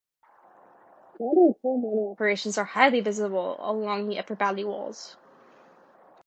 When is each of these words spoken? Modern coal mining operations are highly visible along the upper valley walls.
Modern 1.19 1.53
coal 1.61 1.77
mining 1.79 2.09
operations 2.13 2.57
are 2.57 2.65
highly 2.65 3.01
visible 3.01 3.55
along 3.59 4.09
the 4.09 4.17
upper 4.17 4.33
valley 4.33 4.63
walls. 4.63 5.15